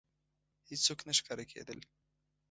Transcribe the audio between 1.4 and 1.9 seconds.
کېدل.